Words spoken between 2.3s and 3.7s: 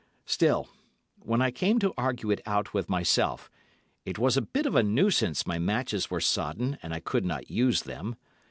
it out with myself,